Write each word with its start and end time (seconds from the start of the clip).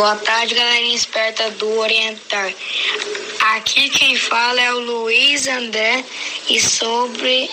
Boa 0.00 0.16
tarde, 0.16 0.54
galerinha 0.54 0.96
esperta 0.96 1.50
do 1.50 1.78
Orientar. 1.78 2.50
Aqui 3.54 3.90
quem 3.90 4.16
fala 4.16 4.58
é 4.58 4.72
o 4.72 4.78
Luiz 4.78 5.46
André 5.46 6.02
e 6.48 6.58
sobre 6.58 7.50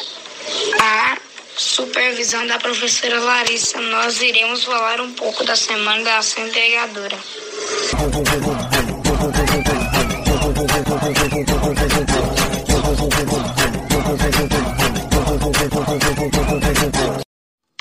a 0.80 1.18
supervisão 1.58 2.48
da 2.48 2.58
professora 2.58 3.20
Larissa, 3.20 3.82
nós 3.82 4.22
iremos 4.22 4.64
falar 4.64 5.02
um 5.02 5.12
pouco 5.12 5.44
da 5.44 5.58
Semana 5.58 6.02
da 6.06 6.20
Ação 6.20 6.48
Integradora. 6.48 7.18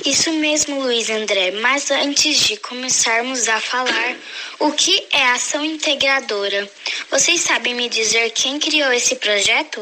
Isso 0.07 0.33
mesmo, 0.35 0.81
Luiz 0.83 1.11
André. 1.11 1.51
Mas 1.51 1.91
antes 1.91 2.39
de 2.39 2.57
começarmos 2.59 3.49
a 3.49 3.61
falar, 3.61 4.15
o 4.61 4.71
que 4.71 5.05
é 5.11 5.25
ação 5.33 5.65
integradora? 5.65 6.71
Vocês 7.11 7.41
sabem 7.41 7.75
me 7.75 7.89
dizer 7.89 8.31
quem 8.31 8.61
criou 8.61 8.93
esse 8.93 9.17
projeto? 9.17 9.81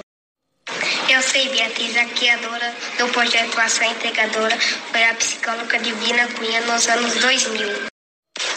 Eu 1.10 1.20
sei, 1.20 1.50
Beatriz, 1.50 1.95
a 1.98 2.06
criadora 2.06 2.74
do 2.97 3.06
projeto 3.10 3.60
Ação 3.60 3.84
Integradora 3.91 4.59
foi 4.91 5.05
a 5.05 5.14
psicóloga 5.14 5.78
Divina 5.78 6.27
Cunha 6.28 6.62
nos 6.62 6.88
anos 6.88 7.16
2000. 7.16 7.86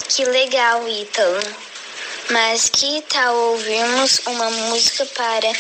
Que 0.08 0.24
legal, 0.24 0.88
Ítalo. 0.88 1.40
Mas 2.30 2.70
que 2.70 3.02
tal 3.10 3.36
ouvirmos 3.36 4.22
uma 4.26 4.50
música 4.50 5.06
para 5.08 5.52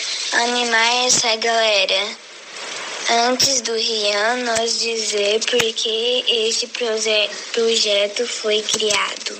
animar 0.41 1.05
essa 1.05 1.35
galera? 1.35 2.26
Antes 3.09 3.61
do 3.61 3.71
Rian 3.71 4.43
nós 4.43 4.81
dizer 4.81 5.39
por 5.49 5.61
que 5.61 6.25
esse 6.27 6.67
proje 6.67 7.29
projeto 7.53 8.27
foi 8.27 8.61
criado. 8.61 9.33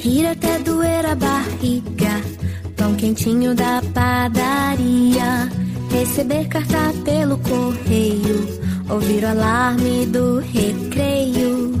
Rir 0.00 0.26
até 0.26 0.58
doer 0.58 1.06
a 1.06 1.14
barriga, 1.14 2.20
pão 2.76 2.96
quentinho 2.96 3.54
da 3.54 3.80
padaria, 3.94 5.48
receber 5.92 6.48
carta 6.48 6.92
pelo 7.04 7.38
correio, 7.38 8.60
ouvir 8.90 9.22
o 9.22 9.28
alarme 9.28 10.04
do 10.06 10.40
recreio, 10.40 11.80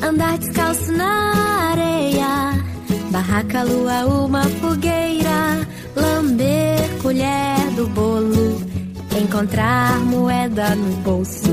andar 0.00 0.38
descalço 0.38 0.92
na 0.92 1.70
areia, 1.72 2.64
barraca, 3.10 3.64
lua, 3.64 4.06
uma 4.06 4.44
fogueira, 4.44 5.66
lamber 5.96 6.78
colher 7.02 7.70
do 7.74 7.88
bolo 7.88 8.35
encontrar 9.18 9.98
moeda 10.00 10.74
no 10.74 10.96
bolso. 11.02 11.50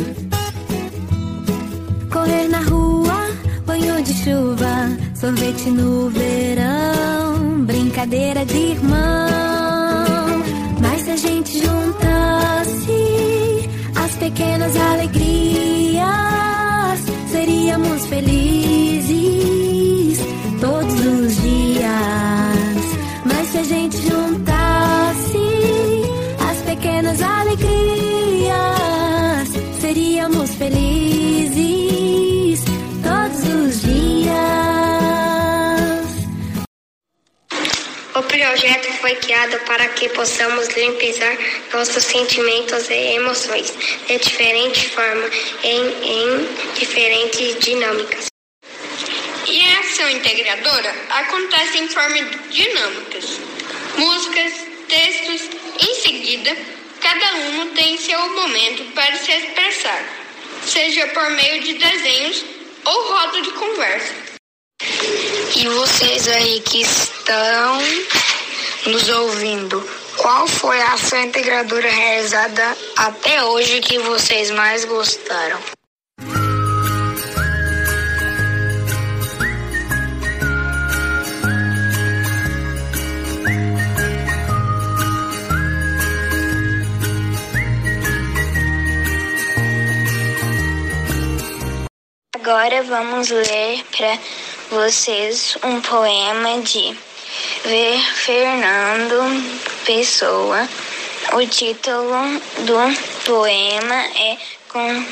Correr 2.11 2.47
na 2.50 2.59
rua, 2.61 3.30
banho 3.66 4.03
de 4.03 4.14
chuva, 4.14 4.89
sorvete 5.16 5.70
no 5.70 6.09
verão, 6.09 7.66
brincadeira 7.66 8.45
de 8.45 8.58
irmão. 8.58 9.62
Projeto 38.43 38.92
foi 38.99 39.15
criado 39.15 39.58
para 39.65 39.87
que 39.89 40.09
possamos 40.09 40.67
limpar 40.76 41.37
nossos 41.71 42.04
sentimentos 42.04 42.89
e 42.89 43.15
emoções 43.15 43.73
de 44.05 44.17
diferente 44.17 44.89
forma, 44.89 45.30
em, 45.64 45.81
em 46.04 46.48
diferentes 46.77 47.58
dinâmicas. 47.59 48.26
E 49.48 49.61
a 49.61 49.80
ação 49.80 50.09
integradora 50.09 50.93
acontece 51.09 51.77
em 51.77 51.87
forma 51.87 52.17
de 52.17 52.37
dinâmicas, 52.49 53.39
músicas, 53.98 54.53
textos. 54.89 55.49
Em 55.80 55.95
seguida, 56.02 56.58
cada 56.99 57.36
um 57.36 57.73
tem 57.73 57.98
seu 57.98 58.20
momento 58.27 58.83
para 58.93 59.15
se 59.15 59.32
expressar, 59.32 60.03
seja 60.65 61.08
por 61.08 61.30
meio 61.32 61.64
de 61.64 61.73
desenhos 61.76 62.43
ou 62.83 63.08
roda 63.08 63.42
de 63.42 63.52
conversa. 63.52 64.14
E 65.55 65.67
vocês 65.70 66.27
aí 66.27 66.59
que 66.59 66.82
estão 66.82 67.80
nos 68.86 69.08
ouvindo, 69.10 69.82
qual 70.17 70.48
foi 70.48 70.80
a 70.82 70.94
ação 70.94 71.21
integradora 71.21 71.89
realizada 71.89 72.77
até 72.98 73.44
hoje 73.44 73.80
que 73.80 73.98
vocês 73.99 74.52
mais 74.52 74.83
gostaram? 74.86 75.60
Agora 92.36 92.83
vamos 92.83 93.30
ler 93.30 93.83
para 93.95 94.20
vocês 94.70 95.58
um 95.64 95.80
poema 95.80 96.61
de 96.61 97.13
Ver 97.66 97.99
Fernando 98.16 99.21
Pessoa. 99.86 100.67
O 101.33 101.48
título 101.48 102.39
do 102.66 103.23
poema 103.26 103.95
é 104.16 104.38
Con 104.67 105.05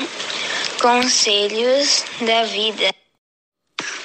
Conselhos 0.82 2.04
da 2.22 2.44
Vida. 2.44 2.94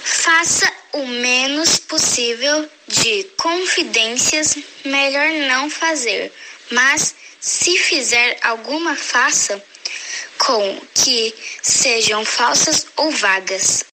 Faça 0.03 0.73
o 0.93 1.07
menos 1.07 1.79
possível 1.79 2.69
de 2.87 3.25
confidências, 3.37 4.57
melhor 4.85 5.29
não 5.49 5.69
fazer. 5.69 6.33
Mas 6.71 7.15
se 7.41 7.77
fizer 7.79 8.39
alguma, 8.43 8.97
faça 8.97 9.63
com 10.39 10.81
que 10.95 11.35
sejam 11.63 12.25
falsas 12.25 12.87
ou 12.97 13.11
vagas. 13.11 13.85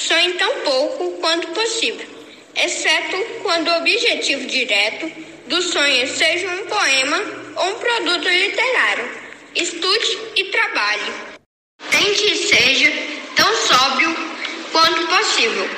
Sonhe 0.00 0.32
tão 0.32 0.60
pouco 0.60 1.20
quanto 1.20 1.48
possível, 1.48 2.08
exceto 2.56 3.18
quando 3.42 3.68
o 3.68 3.76
objetivo 3.76 4.46
direto 4.46 5.12
do 5.46 5.60
sonho 5.60 6.08
seja 6.08 6.48
um 6.48 6.66
poema 6.66 7.18
ou 7.56 7.66
um 7.66 7.78
produto 7.78 8.26
literário. 8.26 9.10
Estude 9.54 10.18
e 10.36 10.44
trabalhe. 10.44 11.12
Tente 11.90 12.22
que 12.22 12.34
seja 12.34 12.90
tão 13.36 13.54
sóbrio 13.54 14.16
quanto 14.72 15.06
possível, 15.06 15.68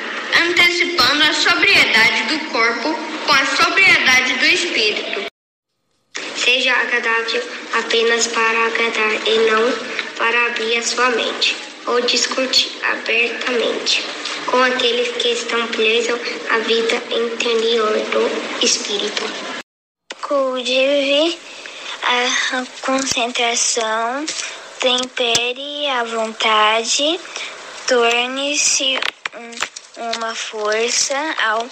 antecipando 0.40 1.24
a 1.24 1.32
sobriedade 1.32 2.22
do 2.28 2.50
corpo 2.52 2.94
com 3.26 3.32
a 3.32 3.44
sobriedade 3.44 4.34
do 4.34 4.46
espírito. 4.46 5.24
Seja 6.36 6.72
agradável 6.74 7.42
apenas 7.72 8.28
para 8.28 8.66
agradar 8.66 9.28
e 9.28 9.38
não 9.50 9.72
para 10.16 10.46
abrir 10.46 10.76
a 10.76 10.82
sua 10.82 11.10
mente 11.10 11.71
ou 11.86 12.00
discutir 12.02 12.72
abertamente 12.84 14.02
com 14.46 14.62
aqueles 14.62 15.08
que 15.16 15.28
estão 15.28 15.66
presos 15.68 16.18
à 16.50 16.58
vida 16.58 17.02
interior 17.10 17.92
do 18.10 18.64
espírito. 18.64 19.22
Cultive 20.20 21.38
a 22.02 22.64
concentração, 22.82 24.26
tempere 24.80 25.86
a 25.88 26.04
vontade, 26.04 27.20
torne-se 27.86 28.98
um, 29.34 30.12
uma 30.16 30.34
força 30.34 31.16
ao 31.44 31.68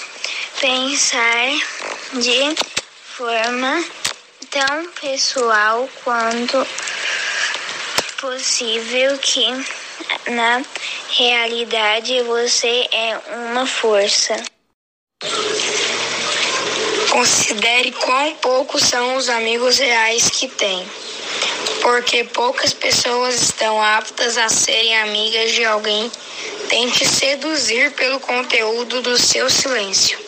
pensar 0.61 1.49
de 2.14 2.55
forma 3.17 3.84
tão 4.50 4.87
pessoal 5.00 5.88
quanto 6.05 6.67
possível 8.20 9.17
que 9.19 9.46
na 10.31 10.62
realidade 11.11 12.23
você 12.23 12.88
é 12.93 13.19
uma 13.49 13.67
força. 13.67 14.37
Considere 17.11 17.91
quão 17.93 18.37
poucos 18.37 18.82
são 18.82 19.17
os 19.17 19.29
amigos 19.29 19.79
reais 19.79 20.31
que 20.31 20.47
tem, 20.49 20.88
porque 21.82 22.25
poucas 22.25 22.73
pessoas 22.73 23.43
estão 23.43 23.82
aptas 23.82 24.38
a 24.38 24.49
serem 24.49 24.97
amigas 24.99 25.52
de 25.52 25.64
alguém. 25.64 26.11
Tente 26.69 27.05
seduzir 27.05 27.91
pelo 27.93 28.20
conteúdo 28.20 29.03
do 29.03 29.19
seu 29.19 29.50
silêncio. 29.50 30.19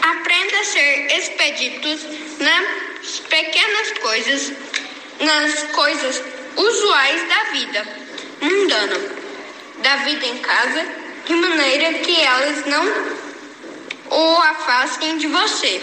Aprenda 0.00 0.60
a 0.60 0.64
ser 0.64 1.18
expeditos 1.18 2.00
nas 2.38 3.18
pequenas 3.28 3.98
coisas, 3.98 4.52
nas 5.20 5.62
coisas 5.74 6.37
usuais 6.58 7.28
da 7.28 7.44
vida 7.52 7.86
mundana, 8.40 8.98
da 9.78 9.96
vida 9.96 10.26
em 10.26 10.38
casa, 10.38 10.86
de 11.24 11.34
maneira 11.34 11.94
que 12.00 12.20
elas 12.20 12.66
não 12.66 12.84
o 14.10 14.36
afastem 14.42 15.18
de 15.18 15.26
você. 15.26 15.80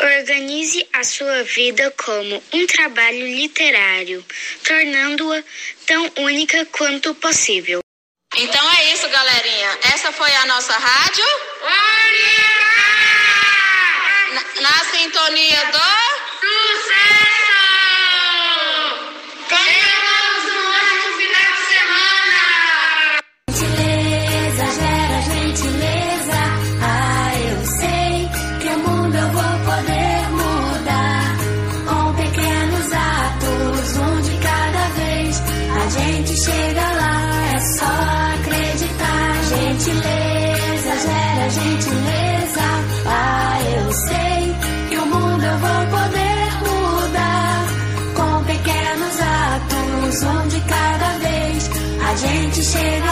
Organize 0.00 0.86
a 0.92 1.02
sua 1.02 1.42
vida 1.42 1.92
como 2.04 2.42
um 2.52 2.66
trabalho 2.66 3.26
literário, 3.26 4.24
tornando-a 4.62 5.42
tão 5.86 6.12
única 6.18 6.64
quanto 6.66 7.14
possível. 7.16 7.80
Então 8.36 8.72
é 8.74 8.92
isso, 8.92 9.08
galerinha. 9.08 9.78
Essa 9.94 10.12
foi 10.12 10.30
a 10.36 10.46
nossa 10.46 10.76
rádio. 10.76 11.24
Na, 14.32 14.60
na 14.60 14.84
sintonia 14.84 15.64
do. 15.72 16.15
Gentileza. 41.50 42.66
Ah, 43.06 43.58
eu 43.76 43.92
sei 43.92 44.56
que 44.88 44.96
o 44.96 45.06
mundo 45.06 45.44
eu 45.44 45.58
vou 45.58 45.82
poder 45.96 46.46
mudar. 46.66 47.66
Com 48.14 48.44
pequenos 48.44 49.16
atos, 49.20 50.22
um 50.22 50.48
de 50.48 50.60
cada 50.60 51.08
vez. 51.18 51.70
A 52.08 52.16
gente 52.16 52.62
chega 52.62 53.05